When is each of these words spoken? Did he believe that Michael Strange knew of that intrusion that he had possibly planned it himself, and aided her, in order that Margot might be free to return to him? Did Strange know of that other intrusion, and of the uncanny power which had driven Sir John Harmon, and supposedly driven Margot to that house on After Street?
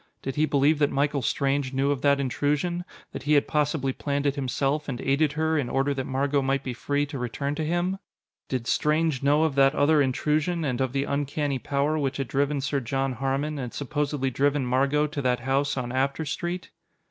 Did 0.23 0.35
he 0.35 0.47
believe 0.47 0.79
that 0.79 0.89
Michael 0.89 1.21
Strange 1.21 1.73
knew 1.73 1.91
of 1.91 2.01
that 2.01 2.19
intrusion 2.19 2.85
that 3.11 3.21
he 3.21 3.33
had 3.33 3.47
possibly 3.47 3.93
planned 3.93 4.25
it 4.25 4.33
himself, 4.33 4.89
and 4.89 4.99
aided 4.99 5.33
her, 5.33 5.59
in 5.59 5.69
order 5.69 5.93
that 5.93 6.07
Margot 6.07 6.41
might 6.41 6.63
be 6.63 6.73
free 6.73 7.05
to 7.05 7.19
return 7.19 7.53
to 7.53 7.63
him? 7.63 7.99
Did 8.49 8.65
Strange 8.65 9.21
know 9.21 9.43
of 9.43 9.53
that 9.53 9.75
other 9.75 10.01
intrusion, 10.01 10.65
and 10.65 10.81
of 10.81 10.93
the 10.93 11.03
uncanny 11.03 11.59
power 11.59 11.99
which 11.99 12.17
had 12.17 12.27
driven 12.29 12.61
Sir 12.61 12.79
John 12.79 13.13
Harmon, 13.13 13.59
and 13.59 13.75
supposedly 13.75 14.31
driven 14.31 14.65
Margot 14.65 15.05
to 15.05 15.21
that 15.21 15.41
house 15.41 15.77
on 15.77 15.91
After 15.91 16.25
Street? 16.25 16.71